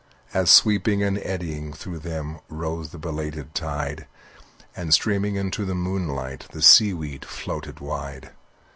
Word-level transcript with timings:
As, 0.33 0.49
sweeping 0.49 1.03
and 1.03 1.19
eddying 1.19 1.73
through 1.73 1.99
them 1.99 2.39
Rose 2.49 2.89
the 2.89 2.97
belated 2.97 3.53
tide, 3.53 4.07
And, 4.75 4.91
streaming 4.95 5.35
into 5.35 5.63
the 5.63 5.75
moonlight, 5.75 6.47
The 6.51 6.63
seaweed 6.63 7.23
floated 7.23 7.79
wide. 7.79 8.31